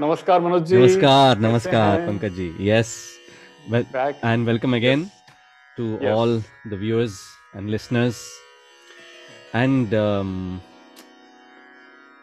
[0.00, 2.06] नमस्कार मनोज जी Namaskar, कैसे namaskar, हैं?
[2.06, 2.46] Pankaj ji.
[2.58, 3.18] Yes,
[3.74, 4.16] well, Back.
[4.22, 5.10] and welcome again
[5.76, 6.12] to Yes.
[6.16, 7.18] all the viewers
[7.54, 8.20] and listeners.
[9.54, 10.60] And um,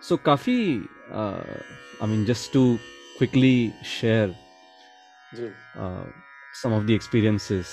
[0.02, 1.58] so, काफी, uh,
[2.02, 2.80] I mean, just to
[3.18, 4.30] quickly share
[5.34, 6.06] ji uh,
[6.62, 7.68] some of the experiences.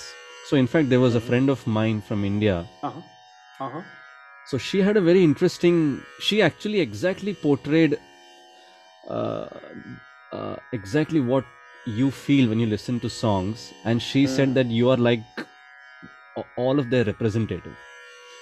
[0.49, 1.27] So, in fact, there was a Mhm.
[1.31, 2.65] friend of mine from India.
[2.83, 2.91] हाँ
[3.59, 3.83] हाँ हाँ
[4.51, 5.75] So she had a very interesting.
[6.19, 8.14] She actually exactly portrayed uh, uh,
[10.72, 11.44] exactly what
[11.84, 14.54] you feel when you listen to songs, and she said Hmm.
[14.54, 15.46] that you are like
[16.56, 17.76] all of their representative.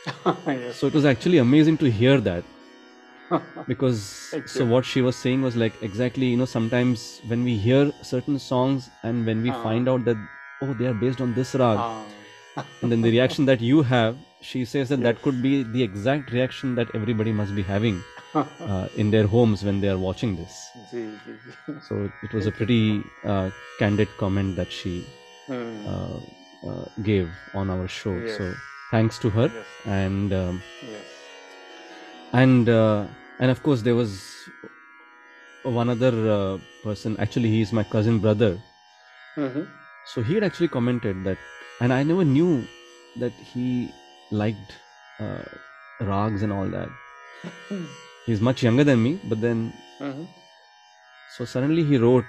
[0.46, 0.76] yes.
[0.78, 2.44] So it was actually amazing to hear that
[3.66, 4.70] because Thank so you.
[4.70, 8.90] what she was saying was like exactly you know sometimes when we hear certain songs
[9.02, 9.62] and when we Ah.
[9.62, 10.18] find out that
[10.60, 14.16] oh they are based on this rag हाँ and then the reaction that you have
[14.44, 15.06] she says that yes.
[15.06, 18.02] that could be the exact reaction that everybody must be having
[18.34, 20.70] uh, in their homes when they are watching this.
[21.88, 25.04] so it was a pretty uh, candid comment that she
[25.46, 25.86] hmm.
[25.86, 26.18] uh,
[26.68, 28.14] uh, gave on our show.
[28.14, 28.36] Yes.
[28.38, 28.54] So
[28.90, 29.66] thanks to her, yes.
[29.86, 30.62] and um,
[32.32, 33.06] and uh,
[33.40, 34.20] and of course there was
[35.62, 37.16] one other uh, person.
[37.18, 38.58] Actually, he is my cousin brother.
[39.36, 39.62] Mm-hmm.
[40.06, 41.38] So he had actually commented that,
[41.80, 42.66] and I never knew
[43.16, 43.92] that he
[44.34, 44.72] liked
[45.20, 45.44] uh,
[46.00, 46.88] rags and all that.
[47.68, 47.84] Hmm.
[48.26, 49.72] He's much younger than me, but then.
[50.00, 50.24] Uh-huh.
[51.36, 52.24] So suddenly he wrote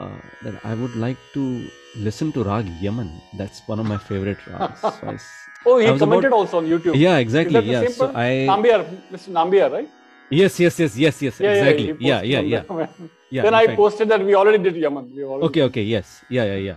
[0.00, 3.20] uh, that I would like to listen to Rag Yaman.
[3.36, 4.80] That's one of my favorite rags.
[4.80, 5.18] So I,
[5.66, 6.96] oh, he commented about, also on YouTube.
[6.96, 7.60] Yeah, exactly.
[7.60, 8.12] yeah, so?
[8.14, 8.46] I.
[8.48, 9.28] Nambiar, Mr.
[9.28, 9.88] Nambiar, right?
[10.30, 11.40] Yes, yes, yes, yes, yes.
[11.40, 11.96] Yeah, exactly.
[11.98, 12.62] Yeah, yeah, yeah.
[12.70, 12.86] yeah.
[13.30, 13.76] yeah then I fact.
[13.76, 15.12] posted that we already did Yaman.
[15.12, 15.82] Already okay, okay.
[15.82, 16.24] Yes.
[16.28, 16.76] Yeah, yeah, yeah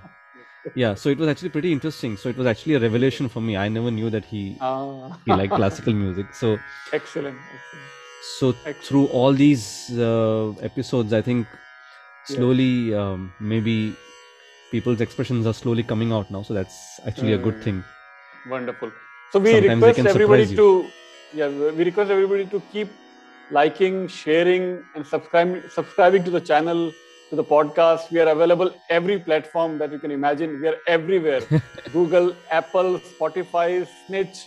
[0.75, 3.57] yeah so it was actually pretty interesting so it was actually a revelation for me
[3.57, 7.89] i never knew that he Ah, he liked classical music so excellent, excellent.
[8.19, 8.83] so Excellent.
[8.85, 9.65] through all these
[9.99, 11.55] uh, episodes i think
[12.23, 13.99] slowly um, maybe
[14.71, 17.61] people's expressions are slowly coming out now so that's actually a good Hmm.
[17.61, 17.85] thing
[18.45, 18.91] Wonderful.
[19.29, 20.93] So we Sometimes request everybody to
[21.31, 22.89] yeah we request everybody to keep
[23.49, 26.93] liking, sharing, and subscribing subscribing to the channel
[27.33, 28.11] to the podcast.
[28.11, 30.61] We are available every platform that you can imagine.
[30.61, 31.41] We are everywhere
[31.93, 34.45] Google, Apple, Spotify, Snitch,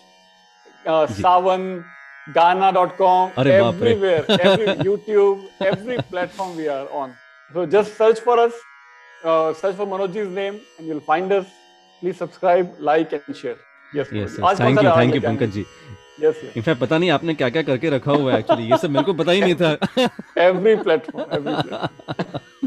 [0.86, 1.84] uh, Savan,
[2.34, 7.14] Ghana.com, everywhere, every YouTube, every platform we are on.
[7.52, 8.52] So just search for us,
[9.24, 11.46] uh, search for Manojji's name, and you'll find us.
[12.00, 13.56] Please subscribe, like, and share.
[13.94, 15.66] Yes, yes, thank you, thank you, Pankaj ji.
[16.24, 16.52] Yes, yes.
[16.56, 19.14] In fact पता नहीं आपने क्या क्या करके रखा हुआ है actually ये सब मेरे को
[19.22, 19.70] पता ही नहीं था
[20.46, 21.24] every platform.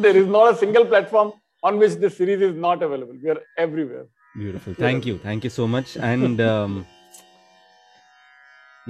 [0.06, 1.32] there is not a single platform
[1.70, 3.16] on which this series is not available.
[3.24, 4.06] We are everywhere.
[4.40, 6.74] beautiful thank you thank you so much and um,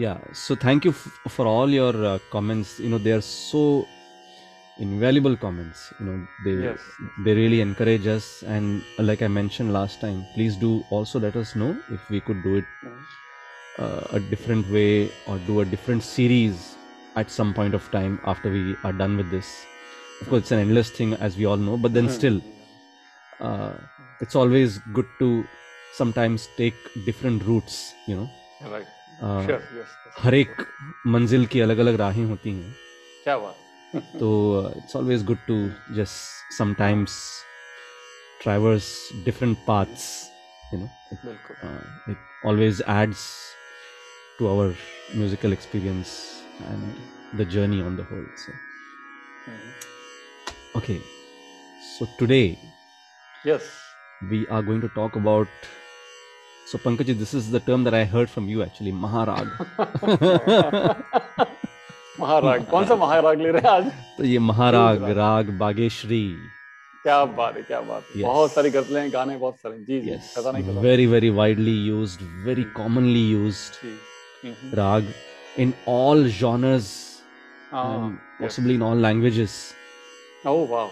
[0.06, 3.62] yeah so thank you f- for all your uh, comments you know they are so
[4.88, 6.18] invaluable comments you know
[6.48, 6.84] they Yes.
[7.28, 8.28] they really encourage us
[8.58, 8.68] and
[9.00, 12.44] uh, like i mentioned last time please do also let us know if we could
[12.50, 13.02] do it Mhm.
[13.79, 16.79] uh, a different way or do a different series
[17.17, 19.51] at some point of time after we are done with this
[20.21, 22.15] of course it's an endless thing as we all know but then Mhm.
[22.19, 22.41] still
[23.41, 23.77] uh,
[24.21, 25.29] it's always good to
[25.91, 28.31] sometimes take different routes you know
[28.75, 28.89] Right.
[29.21, 29.63] uh, Sure.
[29.79, 29.97] Yes.
[30.05, 30.15] yes.
[30.19, 30.63] हर एक
[31.15, 32.73] मंजिल की अलग अलग राहें होती हैं
[33.25, 33.61] क्या बात
[34.21, 34.29] तो
[34.81, 35.57] it's always good to
[35.99, 37.17] just sometimes
[38.45, 38.89] traverse
[39.29, 40.07] different paths
[40.73, 41.83] you know it, बिल्कुल uh,
[42.15, 42.19] it
[42.51, 43.23] always adds
[44.39, 44.69] to our
[45.23, 46.13] musical experience
[46.71, 48.53] and the journey on the whole so
[49.53, 49.73] Mhm.
[50.81, 50.99] okay
[51.93, 52.45] so today
[53.49, 53.65] Yes.
[54.33, 55.67] we are going to talk about
[56.73, 59.51] so pankaj this is the term that i heard from you actually maharag
[62.21, 63.87] महाराग कौन सा महाराग ले रहे हैं आज
[64.19, 66.25] तो ये महाराग राग। राग बागेश्वरी
[67.03, 68.27] क्या बात है क्या बात है Yes.
[68.27, 71.07] बहुत सारी गजलें हैं गाने बहुत सारे हैं। जी जी yes पता नहीं पता very
[71.15, 73.25] very widely used very commonly
[74.44, 74.76] mm-hmm.
[74.82, 75.06] rag
[75.58, 76.90] in all genres
[77.72, 79.56] ah, um, possibly in all languages
[80.46, 80.90] oh wow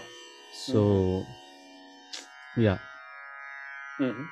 [0.66, 2.62] so mm-hmm.
[2.68, 2.78] yeah
[4.00, 4.28] mm-hmm.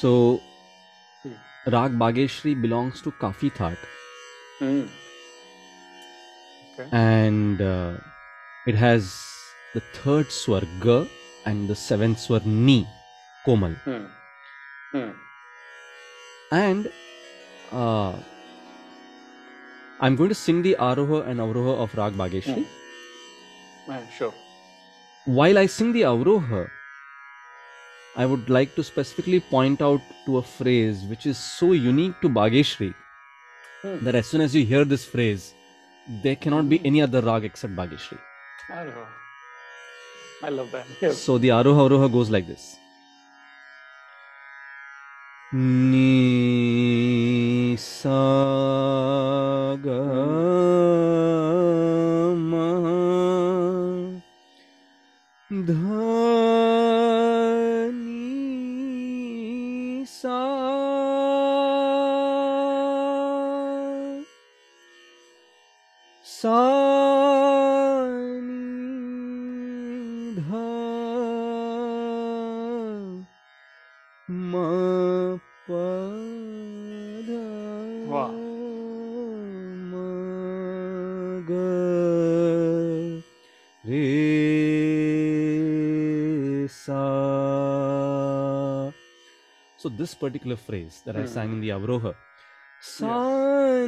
[0.00, 0.12] so
[1.22, 1.36] hmm.
[1.76, 3.88] rag bageshri belongs to kafi thaat
[4.60, 4.88] mm.
[6.74, 6.88] okay.
[6.92, 7.92] and uh,
[8.66, 9.12] it has
[9.74, 10.98] the third swar ga
[11.50, 12.78] and the seventh swar ni
[13.44, 14.06] komal mm.
[14.94, 15.12] Mm
[16.58, 16.88] and
[17.72, 18.12] uh,
[20.00, 22.64] i'm going to sing the aroha and avroha of rag bageshri
[23.90, 24.34] Yeah, sure.
[25.38, 26.62] while i sing the avroha
[28.22, 32.30] i would like to specifically point out to a phrase which is so unique to
[32.40, 32.92] bageshri
[33.84, 33.94] Hmm.
[34.06, 35.44] that as soon as you hear this phrase
[36.26, 38.18] there cannot be any other rag except Bageshri.
[38.70, 38.82] I.
[40.44, 40.86] I love that.
[41.00, 41.18] Yes.
[41.18, 42.76] So the Aroha Aroha goes like this.
[45.54, 46.16] Ni
[47.76, 48.24] sa
[89.82, 91.32] so this particular phrase that i Hmm.
[91.34, 92.12] sang in the avroha
[92.90, 93.16] sa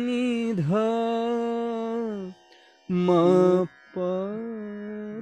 [0.06, 0.87] ni dha
[3.06, 3.23] ma
[3.96, 4.11] pa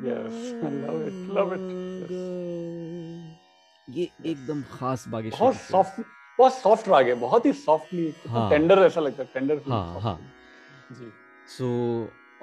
[0.05, 0.37] Yes,
[0.67, 1.67] I love it, love it.
[3.97, 6.01] ये एकदम खास बागेश्वरी बहुत। Soft
[6.39, 10.17] बहुत soft राग है बहुत ही softly हाँ। Tender ऐसा लगता है टेंडर हाँ, हाँ।
[10.99, 11.11] जी
[11.57, 11.69] so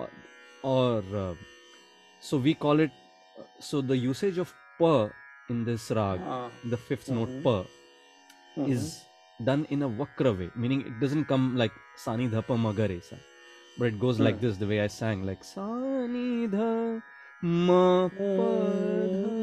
[0.04, 0.08] uh,
[0.72, 1.34] or uh,
[2.30, 2.92] so we call it
[3.40, 4.94] uh, so the usage of pa
[5.56, 6.50] in this rag हाँ,
[8.57, 8.66] Mhm.
[8.66, 9.06] Hmm, is
[9.40, 11.75] done in a vakra way meaning it doesn't come like
[12.06, 12.72] sani dha pa ma
[13.10, 13.16] sa
[13.78, 14.46] but it goes like Hmm.
[14.46, 17.01] this the way i sang like sani dha
[17.44, 18.30] ma pa
[19.13, 19.38] dha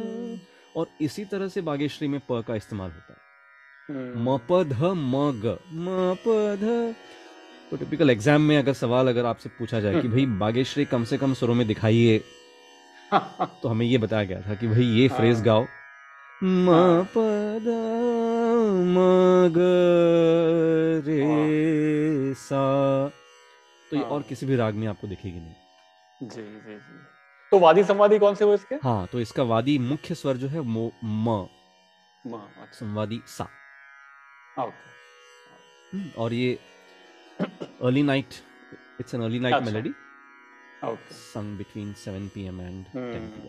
[0.76, 3.24] और इसी तरह से बागेश्वरी में प का इस्तेमाल होता है
[3.88, 4.82] हम्म, म प ध
[5.12, 6.94] म ग म प ध
[7.70, 11.18] तो टिपिकल एग्ज़ाम में अगर सवाल अगर आपसे पूछा जाए कि भाई बागेश्वरी कम से
[11.18, 12.18] कम स्वरों में दिखाइए
[13.62, 15.66] तो हमें ये बताया गया था कि भाई ये फ्रेज हाँ। गाओ
[16.44, 17.24] म हाँ। प
[17.66, 18.05] ध
[18.96, 18.98] म
[19.56, 19.58] ग
[21.06, 22.62] रे सा।
[23.90, 26.98] तो ये हाँ। और किसी भी राग में आपको दिखेगी नहीं। जी जी जी।
[27.50, 28.74] तो वादी संवादी कौन से हुए इसके?
[28.74, 31.36] हाँ तो इसका वादी मुख्य स्वर जो है मो म।
[32.26, 33.44] अच्छा। संवादी सा।
[34.58, 36.58] ओके। हम्म, और ये
[37.40, 38.34] early night
[39.00, 39.62] it's an early night.
[39.64, 39.90] Melody
[40.84, 41.14] okay.
[41.14, 42.58] Sung between 7 p.m.
[42.60, 43.46] and 10 Hmm.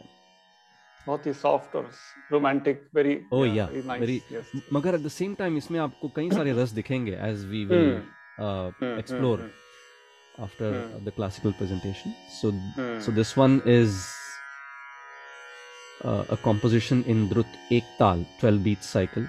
[1.08, 1.90] बहुत ही सॉफ्ट और
[2.32, 3.70] romantic very Oh, yeah,
[4.02, 7.90] very- मगर एट द सेम टाइम इसमें आपको कई सारे रस दिखेंगे as we will
[8.40, 9.36] Hmm.
[10.46, 10.98] after Hmm.
[11.06, 12.12] the classical presentation.
[12.34, 12.90] So, Hmm.
[13.06, 13.94] so this one is
[16.10, 19.24] uh, a composition in Drut Ek Tal, 12 beat cycle.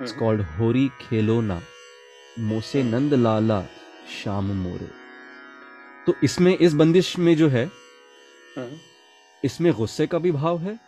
[0.00, 0.18] It's Hmm.
[0.18, 1.56] called Hori Khelona,
[2.50, 2.90] Mose Hmm.
[2.96, 3.58] Nand Lala
[4.16, 4.90] Sham More.
[6.06, 7.64] तो इसमें इस बंदिश में जो है
[9.44, 10.78] इसमें गुस्से का भी भाव है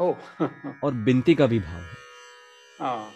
[0.00, 3.10] और बिनती का भी भाव है।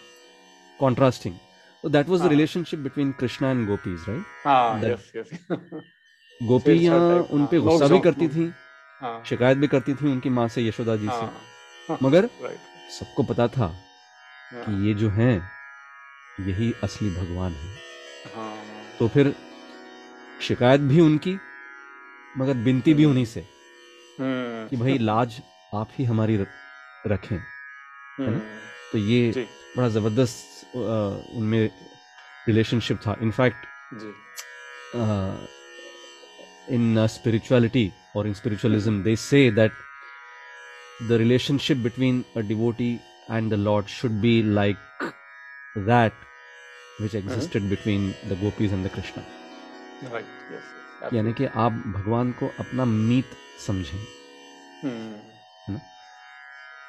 [0.79, 1.35] Contrasting.
[1.83, 2.29] So that was the हाँ.
[2.31, 4.25] relationship between Krishna and gopis, right?
[4.45, 5.81] हाँ That-
[6.47, 6.99] गोपियाँ
[7.31, 8.51] उन पे गुस्सा भी करती थी
[9.01, 12.29] हाँ। शिकायत भी करती थी उनकी माँ से यशोदा जी से। हाँ। मगर
[12.99, 13.67] सबको पता था
[14.53, 15.33] कि ये जो हैं
[16.47, 17.75] यही असली भगवान है।
[18.99, 19.35] तो फिर
[20.41, 21.37] शिकायत भी उनकी
[22.37, 23.39] मगर बिनती भी उन्हीं से
[24.19, 25.41] हम्म, कि भाई लाज
[25.73, 26.37] आप ही हमारी
[27.07, 27.39] रखें
[28.91, 29.47] तो ये
[29.77, 31.69] बड़ा ज़बरदस्त उनमें
[32.47, 33.65] रिलेशनशिप था। इनफैक्ट
[36.71, 39.71] इन स्पिरिचुअलिटी और in spiritualism they say that
[41.09, 42.93] the relationship between a devotee
[43.31, 44.77] and the lord should be like
[45.77, 46.13] that
[47.01, 49.23] which existed between the gopis and the Krishna
[51.13, 53.29] यानी कि आप भगवान को अपना मीत
[53.67, 54.03] समझें.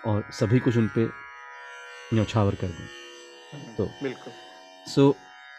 [0.07, 1.13] और सभी कुछ उन पर
[2.15, 2.89] न्यौछावर कर दें।
[3.77, 4.33] तो- बिल्कुल।
[4.91, 5.17] सो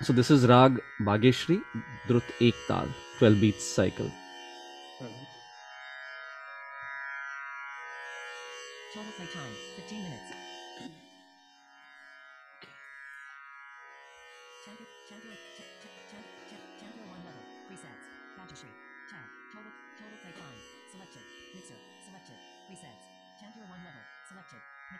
[0.07, 1.61] सो दिस इज़ राग बागेश्वरी
[2.07, 4.09] द्रुत एक ताल 12 beats cycle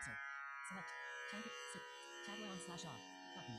[0.05, 0.19] Filter.
[0.69, 0.91] Select.
[1.31, 1.41] Tab.
[2.25, 3.01] Tab on slash off.
[3.35, 3.57] Button.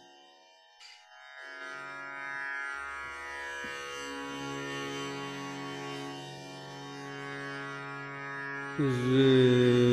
[8.78, 9.85] Güzel.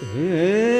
[0.00, 0.79] Hey.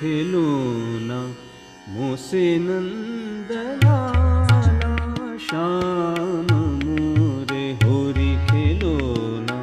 [0.00, 1.16] खिलूना
[1.94, 3.96] मुसे नंदना
[5.46, 6.48] श्याम
[6.84, 9.56] मोरे होरी खिलूना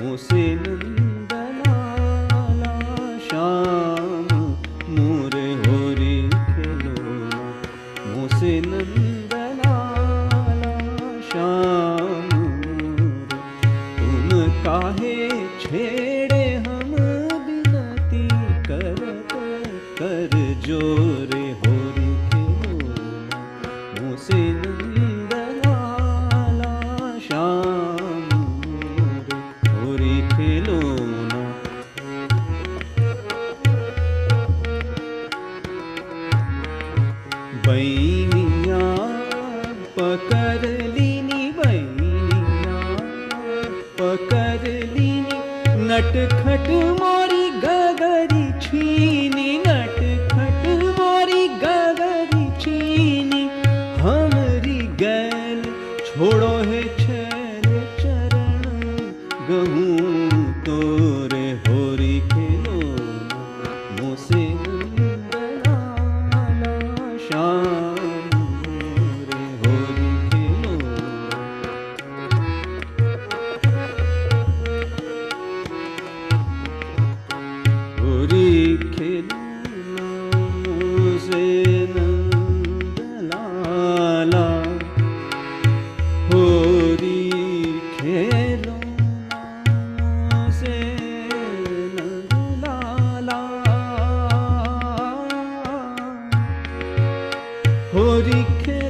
[0.00, 1.74] मुसे नंदना
[3.26, 4.30] श्याम
[4.98, 6.14] मोरे होरी
[6.52, 7.40] खिलूना
[8.14, 9.74] मुसे नंदना
[11.32, 12.30] श्याम
[13.98, 14.30] तुम
[14.64, 15.16] काहे
[15.64, 16.94] छेड़े हम
[17.48, 18.28] बिनती
[18.68, 19.11] कर
[20.02, 20.30] कर
[20.66, 21.11] ज़ोर
[97.92, 98.81] হরিখে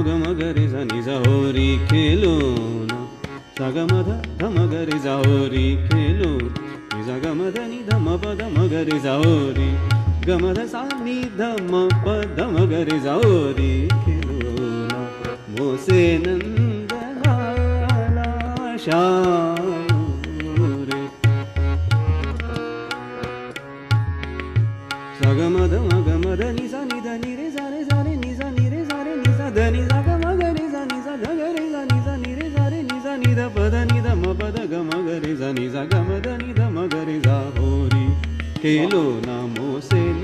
[0.00, 2.36] मगमगरी ज निज होरी खेलो
[2.90, 2.92] न।
[3.56, 6.30] सगम ध धमगरी जाहोरी खेलो।
[6.92, 9.68] निज गम ध नि धम पद मगरी जाहोरी
[10.26, 11.72] गम ध सा नि धम
[12.06, 12.38] पद
[13.04, 13.72] जाहोरी
[14.04, 14.54] खेलो
[14.88, 14.92] न।
[15.58, 19.02] मोसे नंद लाशा
[25.20, 27.59] सगम ध मगम ध निज निध निरे जा
[35.50, 38.04] जगमद निमगरे जानि
[38.62, 40.22] के लो नाोसेल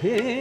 [0.00, 0.39] छेड़े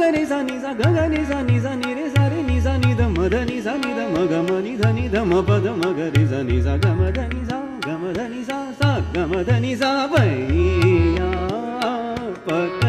[0.14, 2.60] नि सा नि सा ग ग नि सा नि सा नि रे सा रे नि
[2.60, 5.42] सा नि ध मध नि सा नि ध मग म नि ध नि ध म
[5.48, 8.42] पद मग रे सा नि सा ग म ध नि सा ग म ध नि
[8.48, 11.30] सा सा ग म ध नि सा भैया
[12.46, 12.79] पकड़ली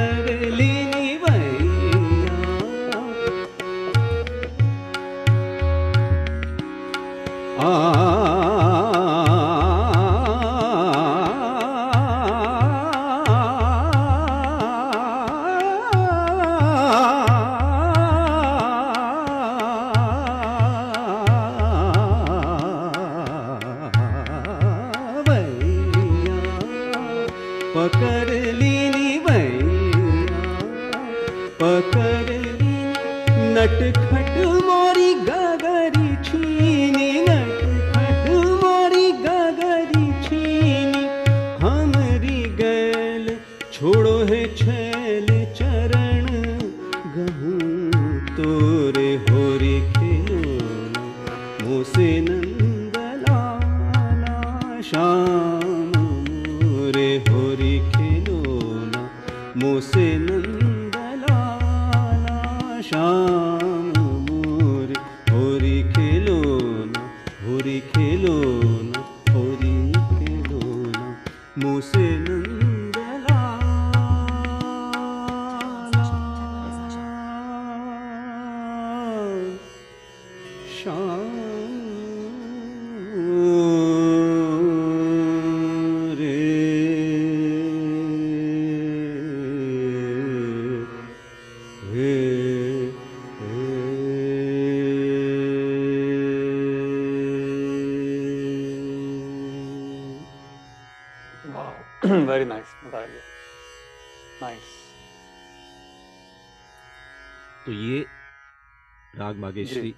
[109.52, 109.94] बागेश्वरी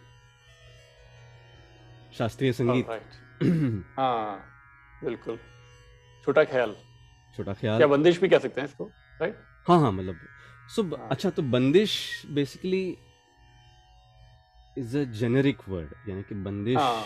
[2.19, 2.87] शास्त्रीय संगीत
[3.99, 4.45] हाँ
[5.05, 5.39] बिल्कुल
[6.27, 6.75] छोटा ख्याल
[7.39, 8.85] छोटा ख्याल क्या बंदिश भी कह सकते हैं इसको
[9.21, 9.39] राइट
[9.69, 10.19] हाँ हाँ मतलब
[10.75, 11.93] सो हाँ। अच्छा तो bandish
[12.35, 12.85] basically
[14.79, 17.05] is a generic word यानी कि बंदिश हाँ।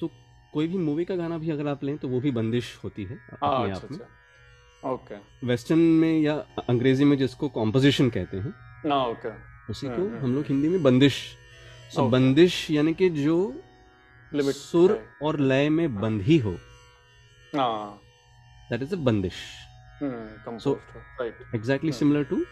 [0.00, 0.10] तो
[0.52, 3.18] कोई भी मूवी का गाना भी अगर आप लें तो वो भी बंदिश होती है
[3.42, 4.90] हाँ अपने अच्छा आप में। अच्छा.
[4.90, 6.34] ओके वेस्टर्न में या
[6.68, 8.54] अंग्रेज़ी में जिसको कॉम्पोजिशन कहते हैं
[8.86, 9.30] ना ओके
[9.70, 11.14] उसी हाँ, को हाँ, हम लोग हाँ। हिंदी में बंदिश।
[11.94, 12.10] सो oh.
[12.12, 13.36] बंदिश यानी कि जो
[14.32, 16.52] सुर और लय में बंद हो
[18.70, 19.34] that is a bandish.
[20.62, 20.80] So
[21.54, 22.44] exactly similar to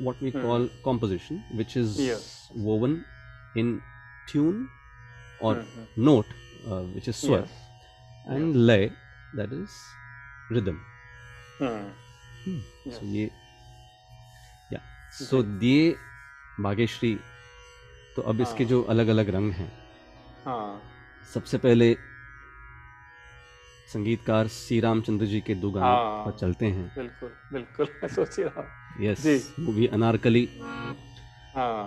[0.00, 2.00] what we call composition which is
[2.56, 3.00] woven
[3.58, 3.80] in
[4.32, 4.66] tune
[5.42, 5.64] और
[5.98, 6.26] note
[6.94, 7.48] which is swar
[8.28, 8.86] and lay
[9.36, 9.78] that is
[10.52, 10.80] rhythm
[12.90, 13.30] so ये
[15.20, 15.94] सो दिए
[16.60, 17.14] बागेश्री
[18.16, 19.70] तो अब हाँ। इसके। जो अलग अलग रंग हैं
[20.44, 20.82] हाँ
[21.34, 21.94] सबसे पहले
[23.92, 28.38] संगीतकार सी रामचंद्र जी के दो गाने हाँ। पर चलते हैं बिल्कुल बिल्कुल मैं सोच
[28.38, 28.64] ही रहा
[29.00, 30.48] यस। मूवी अनारकली
[31.56, 31.86] हाँ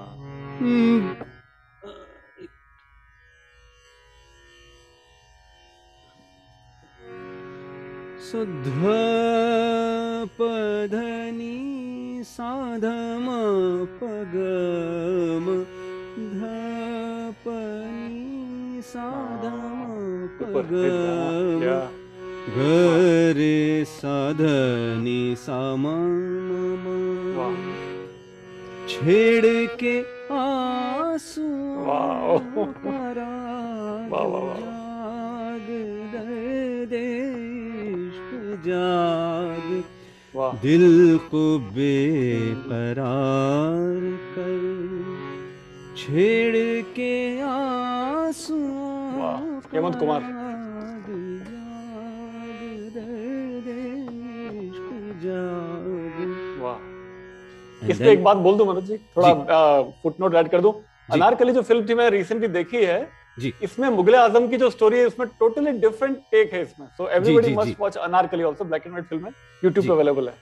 [10.40, 11.56] पधनी
[12.24, 13.26] साधम
[14.02, 15.46] पगम
[16.34, 18.28] धपनी
[18.82, 21.80] साधम गाना, या
[22.50, 25.84] गरे साधनी साम
[28.90, 29.46] छेड़
[29.84, 30.00] के
[30.36, 31.42] आँसू।
[34.10, 35.68] जाग
[36.14, 36.94] दर्द
[38.68, 39.59] जाग।
[40.56, 43.06] दिल को बेकरार
[44.36, 44.58] कर
[45.98, 46.58] छेड़
[46.96, 48.60] के आँसू
[49.74, 50.22] हेमंत कुमार।
[57.90, 58.98] इसमें एक बात बोल दूँ मनोज जी?
[58.98, 60.74] थोड़ा फुटनोट ऐड कर दूँ।
[61.12, 63.00] अनारकली जो फ़िल्म थी मैं रिसेंटली देखी है
[63.40, 67.10] जी। इसमें मुगले आज़म की जो स्टोरी है उसमें टोटली डिफरेंट टेक है इसमें। सो
[67.10, 69.32] एवरीबॉडी जी, जी। Must watch Anarkali also black and white film है।
[69.64, 70.36] YouTube पे अवेलेबल है।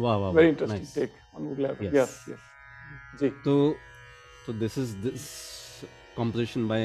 [0.00, 1.96] वाह वाह very interesting take on Mughal-e Azam.
[1.96, 2.40] Yes yes
[3.20, 3.54] जी। तो
[4.46, 5.28] तो this is this
[6.16, 6.78] composition by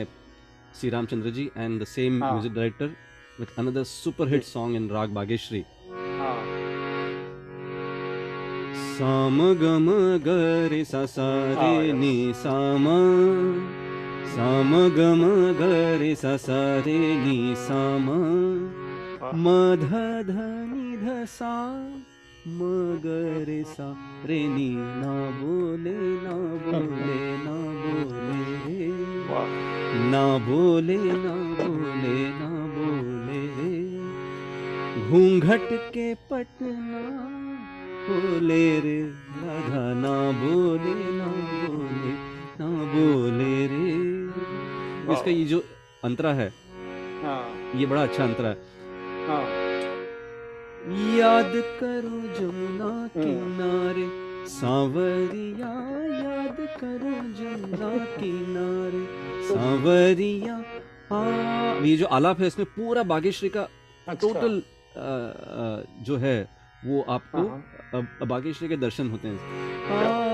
[0.80, 0.89] C.
[0.91, 2.32] Ramchandra ji and the same हाँ.
[2.34, 2.88] music director
[3.39, 5.62] with another super hit song in Rag Bageshri.
[6.19, 6.36] हाँ।
[8.97, 9.88] साम गम
[10.25, 10.36] ग
[10.71, 11.25] रे सा सा
[11.56, 11.91] हाँ, रे
[14.26, 14.32] yes.
[14.32, 15.22] नि साम साम गम
[15.60, 15.62] ग
[16.02, 18.10] रे सा सा रे नि साम
[19.22, 19.90] वाह। म ध
[20.28, 20.30] ध
[20.72, 21.92] नि ध सा
[24.26, 26.34] रे नि ना बोले ना
[26.66, 28.88] बोले ना बोले रे
[30.12, 33.44] ना बोले ना बोले ना बोले
[35.10, 37.02] घूंघट के पटना
[38.10, 39.12] बोले रे
[39.44, 42.14] राधा ना बोले ना बोले
[42.60, 43.45] ना बोले
[45.13, 45.63] इसका ये जो
[46.04, 46.48] अंतरा है
[47.24, 47.44] हाँ।
[47.80, 48.58] ये बड़ा अच्छा अंतरा है।
[49.28, 49.44] हाँ।
[51.18, 54.08] याद करो जमुना किनारे
[54.50, 55.70] सांवरिया
[56.24, 59.04] याद करो जमुना किनारे
[59.48, 60.56] सांवरिया
[61.13, 61.24] आ।
[61.86, 63.68] ये जो आलाप है इसमें पूरा बागेश्वरी का
[64.08, 64.62] अच्छा। टोटल
[66.06, 66.38] जो है
[66.86, 70.25] वो आपको हाँ, बागेश्वरी के दर्शन होते हैं।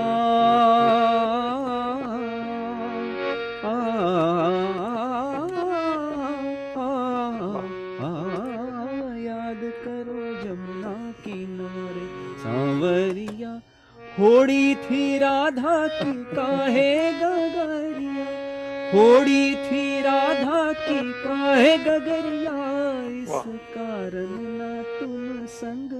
[14.22, 18.26] होड़ी थी राधा की काहे गगरिया
[18.92, 22.52] होड़ी थी राधा की काहे गगरिया
[23.22, 23.42] इस
[23.76, 25.92] कारण ना तुम संग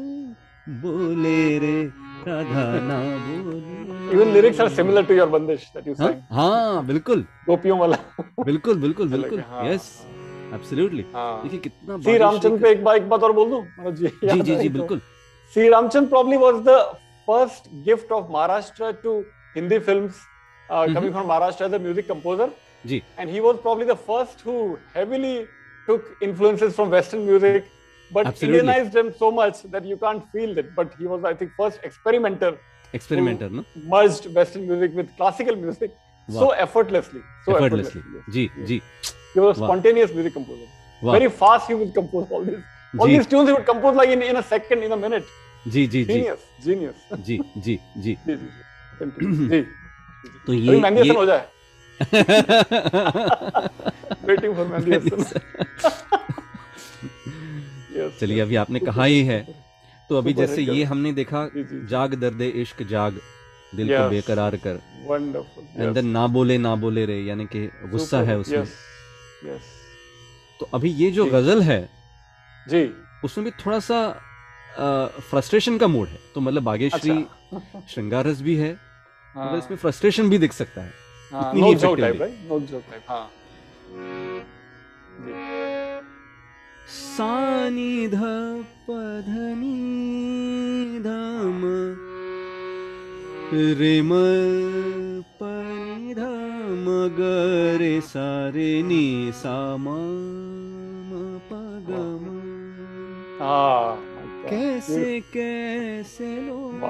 [0.82, 1.82] बोले रे
[2.28, 3.00] राधा ना
[3.44, 6.20] बोले। Lyrics are similar to your bandish that you हाँ sang.
[6.32, 7.96] हाँ बिल्कुल। गोपियों वाला।
[8.44, 9.88] बिल्कुल बिल्कुल बिल्कुल। हाँ, यस
[10.54, 13.92] एब्सोल्युटली हाँ। देखिए कितना बागेश्वरी रामचंद्र पे एक बार एक बात और बोल दूँ?
[13.92, 15.00] जी जी जी। बिल्कुल।
[15.56, 16.76] See, Ramchand probably was the
[17.26, 20.20] first gift of Maharashtra to Hindi films,
[20.70, 20.94] uh, mm-hmm.
[20.94, 22.50] coming from Maharashtra as a music composer.
[23.18, 25.46] And he was probably the first who heavily
[25.87, 27.66] took influences from Western music,
[28.12, 28.61] but Absolutely.
[28.61, 30.74] Indianized them so much that you can't feel it.
[30.74, 32.58] But he was, I think, first experimenter.
[32.92, 33.64] Experimenter, no?
[33.74, 35.92] Merged Western music with classical music
[36.28, 36.40] wow.
[36.40, 37.22] so effortlessly.
[37.44, 38.00] So effortlessly.
[38.00, 38.50] effortlessly.
[38.68, 38.82] Yes.
[39.35, 39.68] He was a wow.
[39.68, 40.66] spontaneous music composer.
[41.02, 41.12] Wow.
[41.12, 42.62] Very fast he would compose all these.
[42.98, 45.24] All these tunes he would compose like in, in a second, in a minute.
[45.68, 46.94] जी जी जी। Genius, genius.
[47.27, 48.16] जी जी जी।
[49.03, 49.62] जी
[50.46, 51.48] तो अभी ये हो जाए।
[54.27, 54.66] वेटिंग फॉर
[58.20, 59.46] चलिए अभी आपने कहा ही है।
[60.09, 61.51] तो अभी जैसे ये हमने देखा
[61.90, 63.20] जाग दर्दे इश्क जाग
[63.77, 64.11] दिल को Yes.
[64.11, 68.66] बेकरार कर। वंडरफुल एंड देन ना बोले ना बोले रे यानी कि गुस्सा है उसमें।
[70.61, 71.90] तो अभी ये जो। गज़ल है
[72.68, 72.94] जी।
[73.25, 74.20] उसमें भी थोड़ा सा
[74.78, 78.72] फ्रस्ट्रेशन का मूड है। तो मतलब बागेश्वरी अच्छा। श्रृंगार रस भी है।
[79.35, 80.92] हाँ। मतलब इसमें फ्रस्ट्रेशन भी दिख सकता है।
[81.32, 83.30] हाँ नोक जोक टाइप राइट नोक जोक टाइप हाँ।
[86.88, 88.20] सानी ध
[88.88, 89.78] पधनी
[91.00, 91.61] धम
[93.78, 94.12] रे म
[95.40, 96.85] पनी धम
[97.18, 97.20] ग
[97.80, 99.88] रे सा रे नि सा म
[101.08, 101.52] म प
[101.88, 101.90] ग
[102.22, 102.24] म।
[103.40, 104.12] हाँ.
[104.48, 106.85] कैसे कैसे। लोग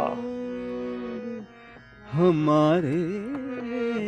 [2.12, 3.02] हमारे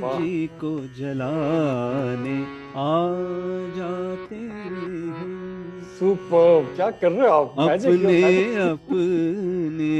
[0.05, 2.37] जी को जलाने
[2.77, 2.95] आ
[3.77, 7.49] जाते हैं। सुपर क्या कर रहे हो आप?
[7.61, 8.21] अपने
[8.63, 9.95] अपने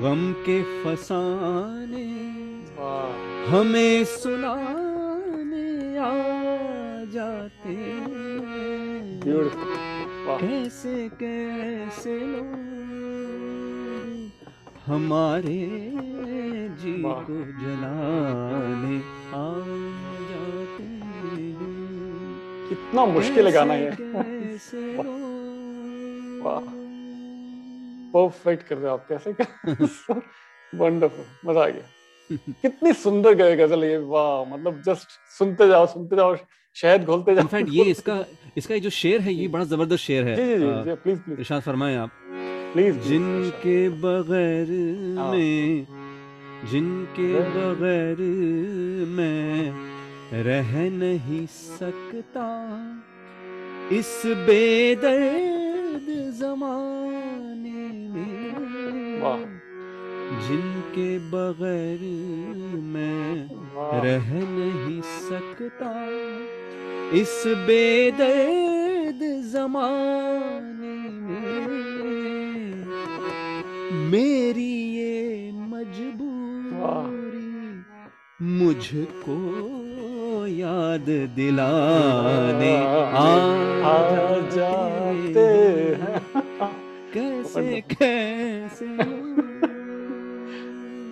[0.00, 2.06] गम के फसाने
[3.48, 6.12] हमें सुनाने आ
[7.12, 9.18] जाते हैं।
[10.28, 12.14] कैसे कैसे
[14.86, 15.58] हमारे
[16.80, 18.96] जी को जलाने
[19.34, 19.44] आ
[20.28, 20.86] जाते
[22.68, 23.90] कितना मुश्किल है गाना ये
[26.42, 26.60] वाह।
[28.12, 29.30] परफेक्ट कर रहे हो आप कैसे
[30.72, 36.16] वंडरफुल मज़ा आ गया। कितनी सुंदर ग- गज़ल ये वाह मतलब जस्ट सुनते जाओ सुनते
[36.16, 36.36] जाओ
[36.76, 38.16] शहद घोलते जाओ। इनफैक्ट ये इसका
[38.58, 42.10] इसका ये जो शेर है ये बड़ा ज़बरदस्त शेर है। प्लीज़ फरमाए आप।
[42.74, 44.70] प्लीज़ जिनके बगैर
[45.18, 45.86] हाँ। में
[46.70, 48.18] जिनके बगैर
[49.16, 52.48] मैं रह नहीं सकता
[53.96, 54.10] इस
[54.46, 56.08] बेदर्द
[56.40, 59.46] जमाने में
[60.48, 62.02] जिनके बगैर
[62.94, 63.32] मैं
[64.04, 65.92] रह नहीं सकता
[67.12, 69.20] इस बेदर्द
[69.52, 71.56] जमाने में
[74.10, 77.46] मेरी ये मजबूरी
[78.58, 79.38] मुझको
[80.46, 83.96] याद दिलाने आ
[84.56, 85.46] जाते
[87.14, 88.86] कैसे कैसे?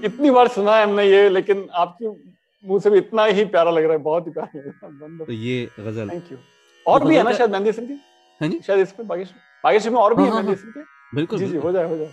[0.07, 2.36] इतनी बार सुना है हमने ये लेकिन आपके
[2.67, 5.33] मुँह से भी इतना ही प्यारा लग रहा है बहुत ही प्यारा लग रहा तो
[5.33, 6.39] है ये गज़ल। थैंक यू
[6.87, 7.95] और तो भी है ना शायद मेहंदी हसन के?
[8.41, 10.81] हाँ जी। शायद इसमें बागेश्वर बागेश्वर में और भी हाँ, है हाँ, मेहंदी हसन के?
[11.17, 12.11] बिल्कुल जी जी हो जाए हो जाए।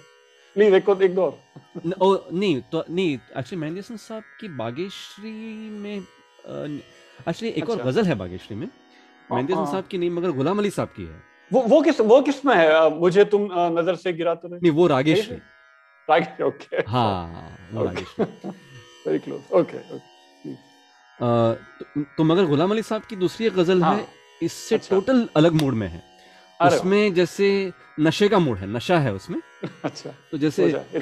[0.78, 1.34] एक और एक दो और
[2.02, 7.90] ओ, नहीं तो नहीं एक्चुअली मेहंदी हसन साहब की बागेश्वरी में एक्चुअली एक और अच्छा।
[7.90, 8.68] गज़ल है बागेश्वरी में।
[9.30, 12.00] मेहंदी हसन हाँ। साहब की नहीं मगर गुलाम अली साहब की है। वो वो किस
[12.02, 12.90] वो किसमें है?
[13.00, 13.48] मुझे तुम
[13.80, 15.40] नज़र से गिराते रहे नहीं। वो रागेश्वरी
[16.08, 18.50] राइट ओके। हाँ वो Rageshwari
[19.08, 20.12] very close okay okay
[21.24, 24.08] तो, तो मगर गुलाम अली साहब की दूसरी एक गज़ल हाँ। है।
[24.44, 26.04] इससे अच्छा। टोटल अलग मूड में है।
[26.62, 29.42] उसमें जैसे नशे का मूड है नशा है उसमें।
[29.84, 30.78] अच्छा। तो जैसे हो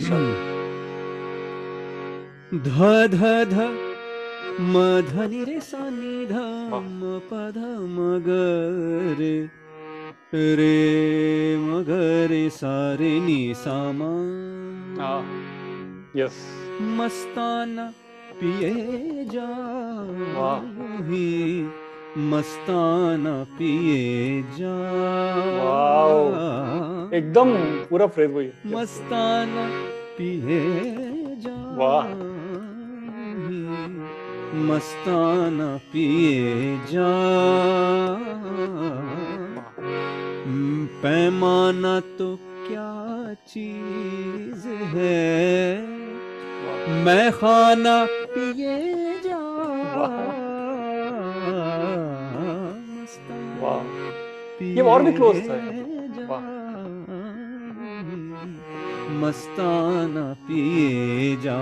[2.54, 2.68] ध
[3.12, 3.56] ध ध
[4.60, 8.30] म ध नि रे सा नि ध। म प ध म ग
[9.20, 9.50] रे
[10.56, 11.90] रे म ग
[12.32, 14.02] रे सा रे नि सा म।
[15.00, 15.22] हाँ।
[16.16, 16.38] यस
[16.82, 17.94] मस्ताना
[18.42, 19.50] पिए जा
[21.08, 21.28] ही
[22.30, 24.00] मस्ताना पिए
[24.58, 24.76] जा
[27.18, 27.54] एकदम
[27.90, 29.66] पूरा फ्रेज वही मस्ताना
[30.18, 30.60] पिए
[31.46, 32.08] जा वाह।
[34.70, 37.12] मस्ताना पिए जा
[41.04, 42.36] पैमाना तो
[42.68, 45.22] क्या चीज़ है?
[46.92, 49.40] मैं खाना पिए जा
[54.62, 55.56] ये और भी close था।
[59.22, 61.58] मस्ताना पिए जा।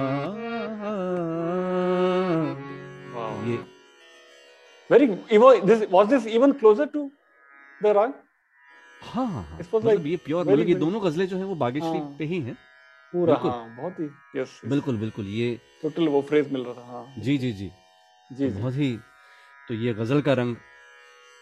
[3.48, 3.58] ये।
[4.92, 7.12] Very even this was this even closer to
[7.84, 8.12] the rag
[9.02, 12.26] हाँ। हाँ मतलब ये प्योर मतलब ये दोनों गजलें जो है वो बागेश्वरी हाँ। पे
[12.26, 12.58] ही हैं।
[13.13, 16.86] पूरा बिल्कुल। हाँ बहुत ही यस बिल्कुल बिल्कुल ये टोटल वो फ्रेज मिल रहा था
[16.88, 17.72] हाँ। जी जी जी।
[18.32, 18.89] जी बहुत ही
[19.67, 20.56] तो ये गज़ल का रंग।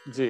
[0.06, 0.27] जी।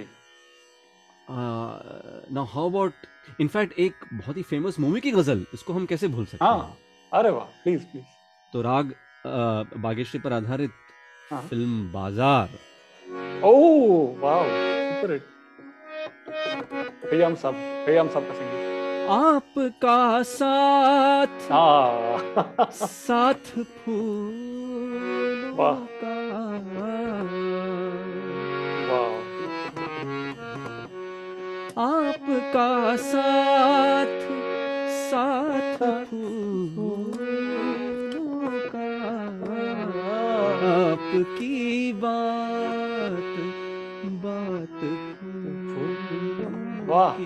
[1.29, 3.05] ना हाउ अबाउट
[3.39, 6.77] इनफैक्ट एक बहुत ही फ़ेमस मूवी की गज़ल इसको हम कैसे भूल सकते हाँ। हैं?
[7.11, 8.15] अरे वाह प्लीज़ प्लीज़
[8.53, 8.93] तो राग
[9.77, 10.75] बागेश्वरी पर आधारित
[11.31, 12.59] हाँ। Film Bazaar
[13.45, 15.27] oh wow super hit
[17.11, 18.56] Khayyam साहब खयाम साहब का संगीत।
[19.09, 24.57] आपका साथ। हाँ साथ फूलों।
[26.03, 26.17] का
[31.81, 34.21] आपका साथ
[35.11, 37.09] साथ फूलों
[38.69, 38.87] का
[40.67, 43.33] आपकी बात
[44.23, 44.79] बात
[46.89, 47.17] वाह,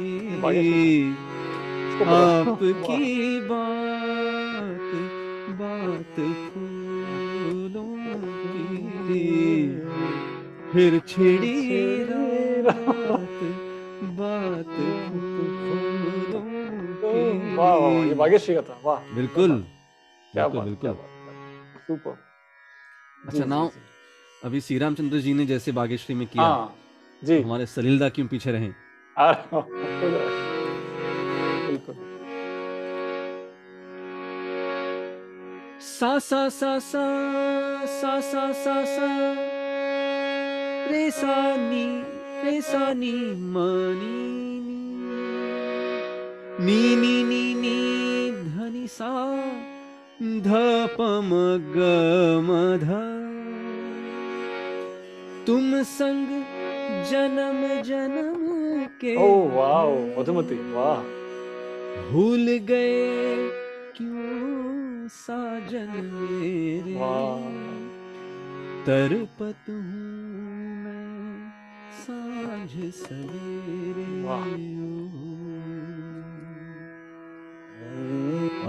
[2.07, 4.91] आपकी बात
[5.61, 6.15] बात
[6.53, 7.95] फूलों
[9.07, 9.23] की।
[10.73, 12.75] फिर छिड़ी रात
[14.03, 14.75] बात
[15.11, 16.43] फूलों
[17.57, 19.51] वाह वाह वाह, ये बागेश्वरी का था वाह। बिल्कुल
[20.33, 20.95] क्या बिल्कुल बात बिल्कुल।
[21.87, 22.17] सुपर।
[23.27, 23.69] अच्छा नाउ
[24.45, 26.75] अभी श्री रामचंद्र जी ने जैसे बागेश्वरी में किया हाँ
[27.23, 28.71] जी। हमारे सलीलदा क्यों पीछे रहे?
[36.01, 37.01] सा सा सा सा
[37.85, 39.07] सा सा सा सा।
[40.91, 41.83] रे सा नी
[42.45, 43.55] रे सा नी म
[43.99, 44.15] नी
[44.65, 44.79] नी।
[46.65, 47.75] नी नी नी
[48.31, 49.11] धनी सा
[50.21, 50.49] ध
[50.97, 51.31] प म
[51.75, 51.77] ग
[52.47, 52.49] म
[52.83, 52.99] ध।
[55.45, 56.27] तुम संग
[57.11, 58.41] जन्म जन्म
[59.01, 60.99] के ओ वाओ मधुमती वाह।
[62.11, 62.99] भूल गए
[63.97, 64.70] क्यों?
[65.11, 66.93] साजन मेरे
[68.85, 69.75] तरपत हूँ
[70.83, 71.51] मैं
[72.01, 74.05] साँझ सवेरे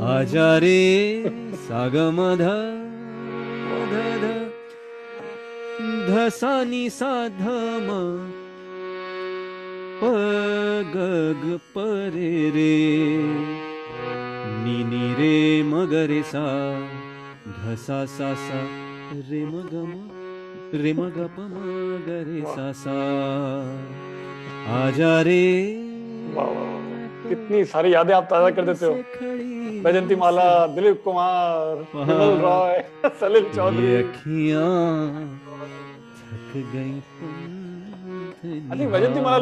[0.08, 0.82] आजा रे
[1.64, 2.42] सागमध
[6.08, 7.88] धसानी साधम
[10.02, 11.42] पगग
[11.74, 13.61] परे रे।
[14.64, 16.42] नी नी रे म ग रे सा
[17.46, 18.58] ध सा सा सा
[19.30, 19.92] रे म ग म
[20.82, 21.54] रे म ग प म
[22.06, 22.96] ग रे सा। सा
[24.76, 25.42] आजा रे।
[27.28, 28.94] कितनी सारी यादें आप ताज़ा कर देते हो।
[29.84, 32.78] बैजंती माला दिलीप कुमार विमल रॉय
[33.20, 34.70] सलील चौधरी। अखियाँ
[36.28, 36.92] थक गई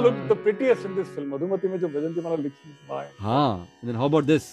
[0.02, 2.76] look the prettiest this film Madhumati में जो बैजंती माला लिखी
[3.20, 4.44] हाँ देन हाउ अबाउट दिस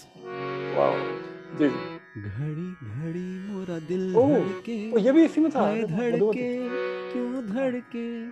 [0.80, 5.74] जी जी। घड़ी घड़ी मोरा दिल धड़के ओ ये भी इसी में था?
[5.74, 6.68] धड़के
[7.12, 8.26] क्यों धड़के?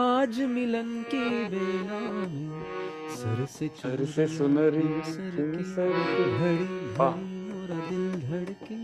[0.00, 2.62] आज मिलन की बेला में
[3.16, 5.88] सर से सर से सुनरी सर की सर
[6.38, 6.64] घड़ी
[6.98, 8.74] मोरा दिल धड़के।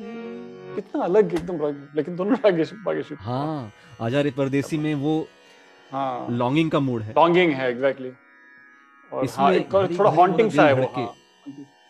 [0.74, 2.72] कितना अलग एकदम राग- लेकिन दोनों रागेश
[3.20, 5.28] हाँ आजा रे परदेसी में वो
[5.92, 8.12] हाँ। लॉन्गिंग का मूड है। लॉन्गिंग है एग्जैक्टली
[9.12, 11.14] और इसमें हाँ थोड़ा हॉन्टिंग सा है वो हाँ।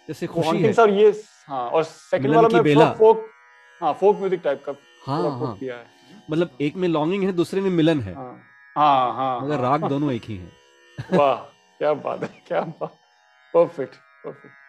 [0.08, 1.10] जैसे खुशी है। सा और ये
[1.48, 3.28] हाँ और सेकंड वाला में फोक
[3.80, 4.74] हाँ फोक म्यूज़िक टाइप का
[5.06, 5.86] हाँ हाँ। किया है।
[6.30, 8.32] मतलब एक में लॉन्गिंग है दूसरे में मिलन है। हाँ
[8.76, 10.52] हाँ हाँ मगर हाँ, राग दोनों एक ही हैं।
[11.18, 12.98] वाह क्या बात है क्या बात।
[13.54, 14.62] परफेक्ट परफेक्ट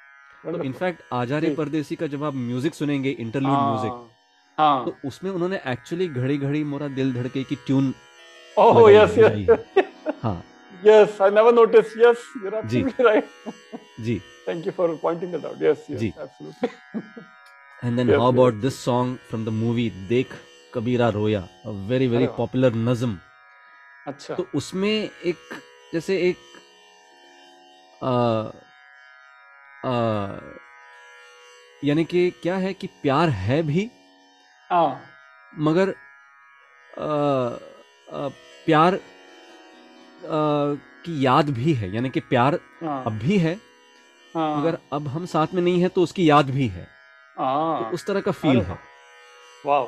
[0.46, 4.12] तो इनफैक्ट आजारे परदेसी का जब आप म्यूज़िक सुनेंगे इंटरलूड म्यूज़िक
[4.58, 7.94] हाँ। तो उसमें उन्होंने एक्चुअली घड़ी घड़ी मोरा दिल धड़के की ट्यून
[8.58, 9.66] ओह यस यस
[10.24, 10.44] हाँ।
[10.86, 13.10] yes i never noticed yes you're absolutely G.
[13.10, 13.30] right
[14.00, 14.24] G.
[14.46, 16.14] thank you for pointing that out yes yes G.
[16.18, 16.70] absolutely
[17.84, 18.62] and then yes, how about yes.
[18.62, 20.36] this song from the movie dekh
[20.72, 23.16] kabira roya a very very popular nazm
[24.06, 25.54] अच्छा तो उसमें एक
[25.94, 26.58] जैसे एक
[28.04, 28.14] आ,
[29.90, 30.40] आ,
[31.84, 33.92] यानी कि क्या है कि प्यार है भी
[34.72, 34.98] आ,
[35.58, 35.90] मगर
[36.98, 37.10] आ,
[38.18, 38.30] आ,
[38.66, 39.00] प्यार
[40.28, 43.54] की याद भी है यानी कि प्यार हाँ। अब भी है
[44.36, 47.92] हाँ। मगर अब हम साथ में नहीं है तो उसकी याद भी है। तो हाँ
[47.92, 48.78] उस तरह का फील है।
[49.66, 49.86] वाह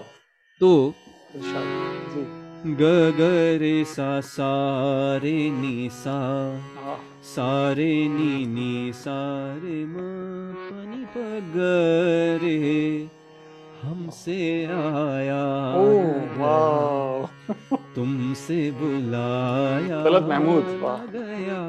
[0.61, 0.93] तो
[2.65, 2.83] ग
[3.17, 3.21] ग
[3.61, 4.51] रे सा सा
[5.23, 6.17] रे नी सा
[6.83, 9.19] हाँ। सा रे नी नी सा
[9.63, 9.95] रे म
[10.57, 11.15] प नि प
[11.55, 11.57] ग
[12.43, 13.09] रे।
[13.83, 15.43] हमसे आया
[16.37, 17.53] वाह।
[17.95, 20.65] तुमसे बुलाया तलत महमूद,
[21.15, 21.61] गया।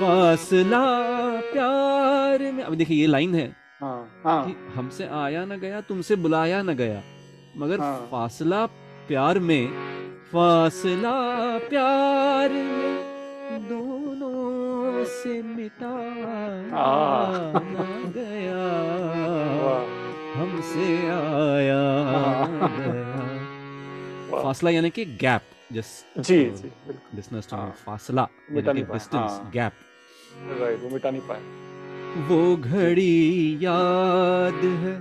[0.00, 0.84] फासला
[1.52, 3.46] प्यार में। अब देखिए ये लाइन है
[3.80, 7.02] हाँ हाँ। हमसे आया ना गया तुमसे बुलाया ना गया।
[7.58, 8.64] मगर हाँ। फासला
[9.08, 9.66] प्यार में
[10.32, 11.12] फासला
[11.68, 18.64] प्यार में दोनों से मिटाया आह। न गया।
[19.62, 20.05] वाह।
[20.36, 21.82] हमसे आया।
[22.66, 25.42] गया। फासला यानी कि गैप
[25.72, 25.86] जिस
[26.18, 26.70] जी जी
[27.14, 29.72] लिसनर्स टू हाँ। फासला यानी कि डिस्टेंस। गैप
[30.60, 31.42] राइट वो मिटा नहीं पाए।
[32.28, 34.96] वो घड़ी याद है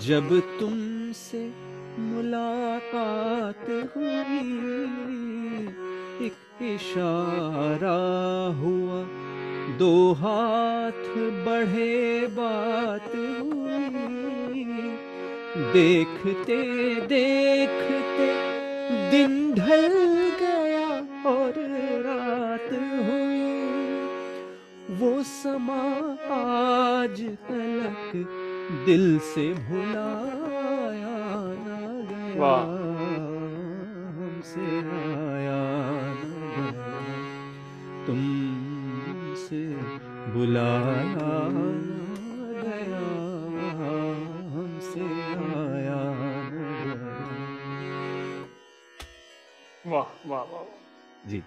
[0.00, 0.28] जब
[0.60, 1.42] तुमसे
[1.98, 4.40] मुलाकात हुई।
[6.26, 7.98] एक इशारा
[8.58, 9.00] हुआ
[9.78, 11.02] दो हाथ
[11.46, 14.39] बढ़े बात हुई।
[15.56, 16.56] देखते
[17.06, 18.26] देखते
[19.10, 19.94] दिन ढल
[20.40, 20.88] गया
[21.30, 21.54] और
[22.06, 23.40] रात हुई।
[24.98, 25.82] वो समा
[26.36, 28.12] आज तलक
[28.86, 31.18] दिल से भुलाया
[31.64, 31.68] न
[32.10, 32.54] गया।
[34.18, 34.66] हमसे
[35.00, 35.62] आया
[36.12, 36.24] न
[36.54, 36.94] गया।
[38.06, 39.62] तुमसे
[40.32, 41.29] बुलाया
[49.90, 51.42] वाह वाह वाह। जी।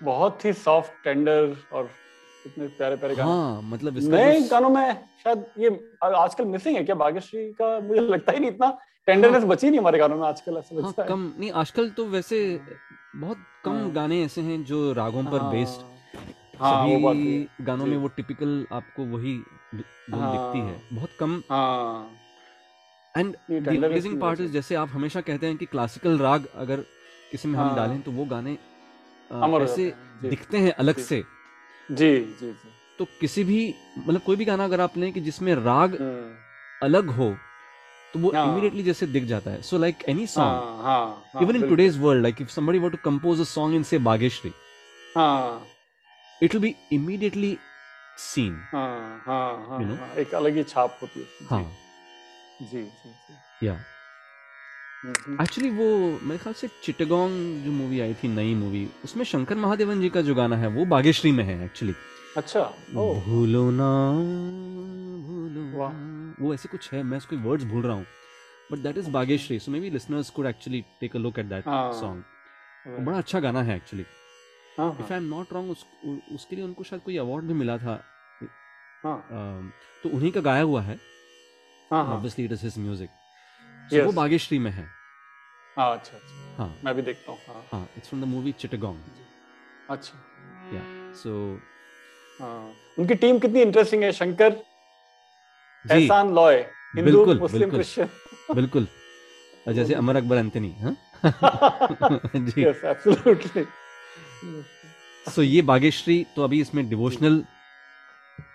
[0.00, 1.90] बहुत ही सॉफ्ट टेंडर और
[2.46, 4.94] इतने प्यारे प्यारे गाने। हाँ मतलब इसका नए गानों में
[5.24, 5.68] शायद ये
[6.04, 6.94] आजकल मिसिंग है क्या?
[6.94, 8.70] भाग्यश्री का मुझे लगता ही नहीं इतना
[9.08, 12.38] टेंडरनेस बची नहीं हमारे गानों में आजकल ऐसा हाँ है। कम नहीं आजकल तो वैसे
[13.16, 15.80] बहुत कम हाँ। गाने ऐसे हैं जो रागों पर हाँ, बेस्ड
[16.60, 19.34] हाँ सभी है। गानों में वो टिपिकल आपको वही
[19.74, 19.82] धुन
[20.22, 22.10] दिखती है। हाँ। बहुत कम। हाँ।
[23.14, 26.84] And the amazing part is जैसे आप हमेशा कहते हैं कि क्लासिकल राग अगर
[27.30, 28.54] किसी में हाँ। हम हाँ। डालें तो वो गाने
[29.30, 31.24] अ, अमर ऐसे हैं, दिखते हैं अलग से।
[31.90, 35.54] जी जी जी। तो किसी भी मतलब कोई भी गाना अगर आप लें कि जिसमें
[35.54, 36.34] राग हम्म,
[36.82, 37.36] अलग हो
[38.14, 42.00] तो वो हाँ। इमीडिएटली जैसे दिख जाता है। So like any song even in हाँ,
[42.02, 42.96] world
[43.46, 44.52] song in say Bhageshri
[45.16, 45.66] हाँ।
[46.42, 47.52] It will be immediately
[48.24, 49.98] seen हाँ हाँ हाँ You know?
[49.98, 51.62] हाँ, एक अलग ही छाप होती है हाँ।
[52.62, 53.82] जी जी जी। या हम्म,
[55.06, 55.86] एक्चुअली वो
[56.22, 60.20] मेरे ख्याल से चिटगोंग जो मूवी आई थी नई मूवी उसमें शंकर महादेवन जी का
[60.22, 61.94] जो गाना है वो बागेश्री में है एक्चुअली
[62.36, 62.62] अच्छा
[62.94, 63.90] भूलो ना
[65.26, 65.90] भूलो
[66.40, 68.06] वो ऐसे कुछ है मैं उसके वर्ड्स भूल रहा हूँ।
[68.72, 71.64] But that is Bageshri so maybe listeners could actually take a look at that.
[72.00, 75.70] Song बड़ा अच्छा गाना है actually if I am not wrong
[76.34, 78.00] उसके लिए उनको शायद कोई अवार्ड भी मिला था।
[79.04, 79.72] हाँ।
[80.02, 83.10] तो उन्हीं का गाया हुआ हाँ। Obviously it is his music
[83.92, 84.04] Yes.
[84.06, 84.86] वो बागेश्री में है।
[85.76, 88.98] हाँ अच्छा अच्छा। हाँ। मैं भी देखता हूँ हाँ। It's from the movie Chittagong
[89.90, 90.18] अच्छा।
[90.74, 90.82] या
[91.22, 91.32] सो
[92.40, 94.56] हाँ। उनकी टीम कितनी इंटरेस्टिंग है शंकर?
[95.84, 96.56] एहसान लॉय
[96.96, 98.08] हिंदू मुस्लिम बिल्कुल। क्रिश्चियन।
[98.54, 98.86] बिल्कुल।
[99.74, 100.96] जैसे अमर अकबर अंतनी हाँ?
[102.36, 103.64] जी। यस एब्सोल्युटली
[105.26, 107.42] सो ये बागेश्री तो अभी इसमें डिवोशनल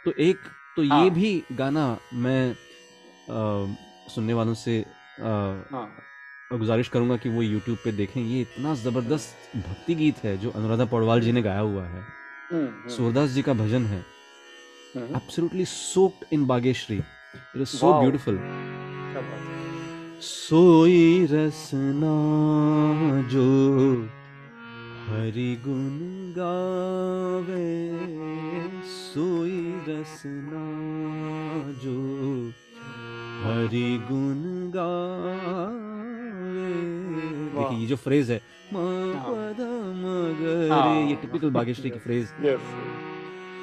[0.06, 0.38] तो एक
[0.76, 3.76] तो ये हाँ। भी गाना मैं अ,
[4.14, 4.84] सुनने वालों से
[5.22, 5.96] हाँ।
[6.54, 10.86] गुजारिश करूँगा कि वो यूट्यूब पे देखें। ये इतना ज़बरदस्त भक्ति गीत है जो अनुराधा
[10.86, 12.02] पौडवाल जी ने गाया हुआ है।
[12.52, 14.06] हम्म, हम्म, सूरदास जी का भजन है।
[14.98, 15.66] Hmm, absolutely
[16.34, 17.02] in in it
[17.56, 17.94] is so
[18.28, 18.64] है।
[20.22, 22.14] सोई रसना
[23.28, 23.96] जो
[25.08, 26.00] हरि गुण
[26.38, 27.90] गावे
[28.84, 30.64] सोई रसना
[31.84, 32.54] जो
[33.44, 34.54] हरि गुण
[37.56, 38.42] देखिए ये जो फ्रेज है
[40.70, 42.28] हाँ। ये टिपिकल बागेश्री की फ्रेज.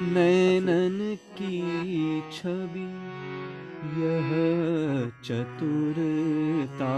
[0.01, 2.87] नैनन की छवि
[4.01, 4.29] यह
[5.23, 6.93] चतुरता।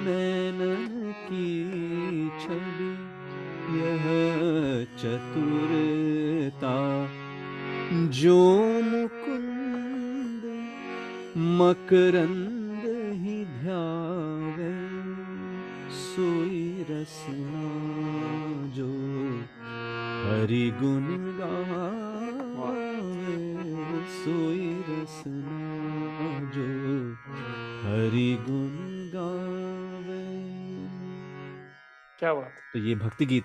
[0.00, 1.68] नैनन की
[2.44, 2.92] छवि
[3.78, 4.04] यह
[4.98, 6.74] चतुरता।
[7.94, 9.63] जो मुकुंद
[11.36, 12.82] मकरंद
[13.22, 14.72] ही ध्यावे
[15.90, 17.64] सोई रसना
[18.76, 18.86] जो
[20.24, 21.04] हरि गुण
[21.38, 22.92] गावे
[24.24, 25.60] सोई रसना
[26.54, 26.68] जो
[27.84, 28.76] हरि गुण
[29.14, 30.22] गावे।
[32.18, 32.52] क्या बात?
[32.72, 33.44] तो ये भक्ति गीत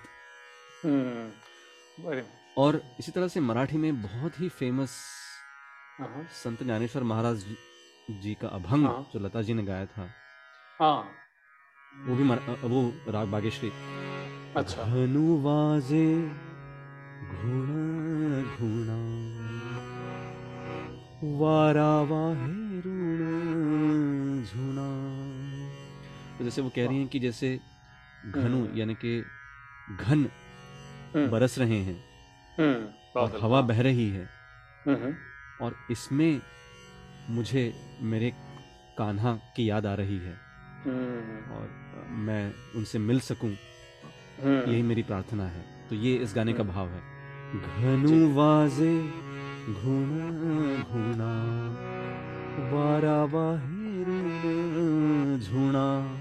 [0.84, 2.12] हम्म.
[2.58, 4.90] और इसी तरह से मराठी में बहुत ही फ़ेमस
[5.98, 7.44] हाँ। संत ज्ञानेश्वर महाराज
[8.18, 10.08] जी- का अभंग हाँ। जो लता जी ने गाया था।
[10.80, 11.08] हाँ।
[12.06, 12.24] वो भी
[12.68, 13.72] वो राग बागेश्री
[14.56, 15.30] अच्छा। घुणा
[24.44, 24.90] झुणा।
[26.38, 27.60] तो जैसे वो कह रही हैं कि जैसे
[28.26, 29.24] घनु हम्म। यानी कि
[30.00, 30.30] घन
[31.16, 32.04] हम्म, बरस रहे हैं
[32.60, 32.88] हम्म,
[33.20, 34.24] और हवा हाँ। बह रही है।
[35.62, 36.40] और इसमें
[37.30, 38.32] मुझे मेरे
[38.98, 40.36] कान्हा की याद आ रही है।
[40.84, 41.70] हम्म, और
[42.10, 43.56] मैं उनसे मिल सकूँ?
[44.42, 47.20] हम्म, यही मेरी प्रार्थना है। तो ये इस गाने का हम्म। भाव है।
[47.56, 49.12] घनु वाजे
[49.74, 51.32] घुण घुणा
[52.72, 56.16] वारा वाहिरुण झुणा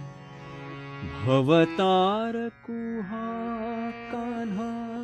[1.26, 5.00] भवतार कुहा कान्हा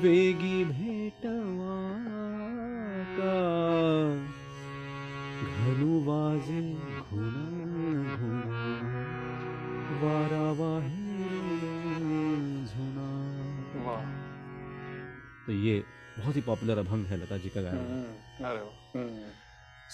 [0.00, 2.05] वेगी भेटवा
[16.40, 18.46] बहुत ही पॉपुलर अभंग है लता जी का हम्म,
[18.94, 19.30] हम्म,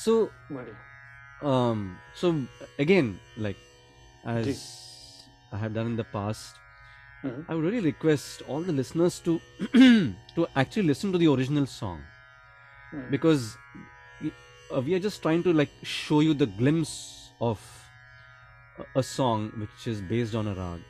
[0.05, 0.14] सो
[0.53, 0.90] बढ़िया
[1.51, 1.78] um
[2.18, 2.28] so
[2.82, 3.07] again
[3.45, 3.62] like
[4.32, 4.53] as ji.
[5.57, 6.61] i have done in the past
[7.22, 9.34] hmm, i would really request all the listeners to
[10.36, 12.01] to actually listen to the original song
[12.93, 13.49] hmm, because
[14.22, 16.95] uh, we are just trying to like show you the glimpse
[17.40, 17.59] of
[18.78, 20.88] a, a song which is based on a rag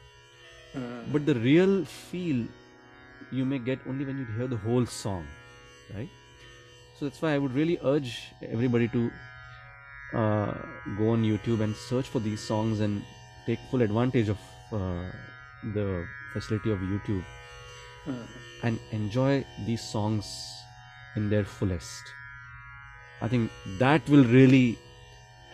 [0.74, 1.00] Hmm.
[1.14, 2.38] but the real feel
[3.38, 5.26] you may get only when you hear the whole song
[5.94, 6.08] right
[6.98, 9.10] so that's why i would really urge everybody to
[10.14, 10.52] uh,
[10.98, 13.02] go on youtube and search for these songs and
[13.46, 14.38] take full advantage of
[14.72, 15.04] uh,
[15.78, 15.86] the
[16.32, 17.24] facility of youtube
[18.04, 18.22] Hmm.
[18.66, 20.28] and enjoy these songs
[21.18, 22.08] in their fullest
[23.20, 24.76] i think that will really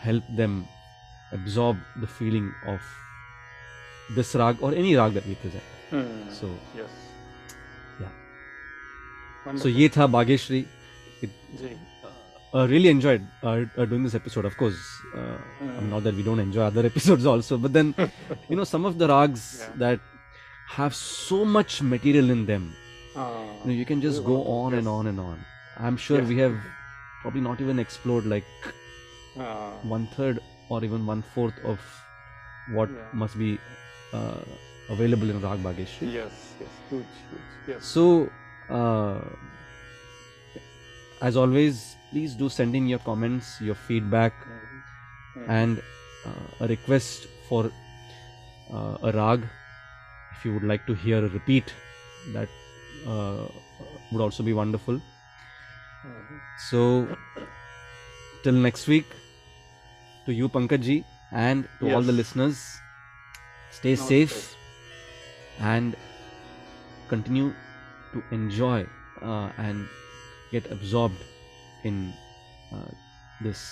[0.06, 0.54] help them
[1.38, 2.80] absorb the feeling of
[4.16, 6.08] this rag or any rag that we present Hmm.
[6.38, 6.48] so
[6.80, 6.88] yes.
[9.64, 9.68] So
[9.98, 10.60] tha bageshri
[11.60, 11.70] ji
[12.54, 14.80] uh, really enjoyed uh, uh, doing this episode of course
[15.20, 15.88] uh, Hmm.
[15.92, 17.94] not that we don't enjoy other episodes also but then
[18.48, 19.74] you know some of the rags Yeah.
[19.84, 20.00] that
[20.76, 22.64] have so much material in them
[23.16, 24.92] Ah, you, know, you can just go on and yes.
[24.96, 25.38] on and on
[25.86, 26.28] i'm sure Yes.
[26.32, 26.56] we have
[27.22, 28.50] probably not even explored like
[29.46, 31.80] Ah, one third or even one fourth of
[32.78, 33.08] what Yeah.
[33.22, 33.50] must be
[34.12, 34.42] uh,
[34.96, 38.04] available in rag bageshri yes yes huge huge yes so
[38.70, 39.20] uh,
[41.20, 44.32] as always please do send in your comments your feedback
[45.34, 45.50] Hmm.
[45.54, 45.82] and
[46.26, 47.60] uh, a request for
[48.72, 49.44] uh, a rag
[50.36, 51.74] if you would like to hear a repeat
[52.34, 52.48] that
[53.06, 53.46] uh,
[54.12, 55.00] would also be wonderful
[56.08, 56.40] Mhm.
[56.70, 56.82] so
[58.42, 59.14] till next week
[60.26, 60.98] to you pankaj ji
[61.46, 62.60] and to all the listeners
[63.78, 64.08] stay Namaste.
[64.08, 64.36] safe
[65.76, 65.96] and
[67.14, 67.48] continue
[68.12, 68.86] to enjoy
[69.22, 69.86] uh, and
[70.50, 71.22] get absorbed
[71.84, 72.12] in
[72.72, 72.90] uh,
[73.40, 73.62] this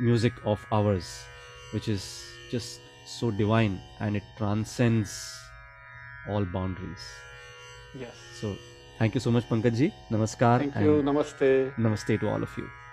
[0.00, 1.22] music of ours
[1.72, 5.34] which is just so divine and it transcends
[6.28, 7.04] all boundaries.
[7.98, 8.14] Yes.
[8.40, 8.56] So
[8.98, 9.92] thank you so much pankaj ji.
[10.10, 11.02] Namaskar thank you.
[11.02, 11.74] namaste.
[11.78, 12.83] namaste to all of you